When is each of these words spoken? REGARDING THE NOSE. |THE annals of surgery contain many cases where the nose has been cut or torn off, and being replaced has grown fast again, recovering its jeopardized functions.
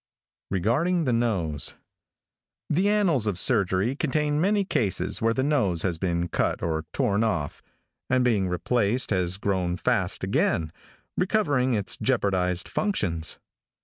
REGARDING 0.49 1.03
THE 1.03 1.13
NOSE. 1.13 1.75
|THE 2.71 2.89
annals 2.89 3.27
of 3.27 3.37
surgery 3.37 3.95
contain 3.95 4.41
many 4.41 4.63
cases 4.65 5.21
where 5.21 5.35
the 5.35 5.43
nose 5.43 5.83
has 5.83 5.99
been 5.99 6.27
cut 6.27 6.63
or 6.63 6.85
torn 6.91 7.23
off, 7.23 7.61
and 8.09 8.25
being 8.25 8.47
replaced 8.49 9.11
has 9.11 9.37
grown 9.37 9.77
fast 9.77 10.23
again, 10.23 10.71
recovering 11.17 11.75
its 11.75 11.97
jeopardized 11.97 12.67
functions. 12.67 13.37